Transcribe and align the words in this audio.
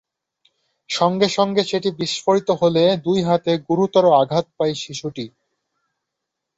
সঙ্গে 0.89 1.27
সঙ্গে 1.37 1.61
সেটি 1.63 1.89
বিস্ফোরিত 1.99 2.49
হলে 2.61 2.83
দুই 3.05 3.19
হাতে 3.27 3.51
গুরুতর 3.67 4.05
আঘাত 4.21 4.45
পায় 4.57 4.75
শিশুটি। 4.75 5.25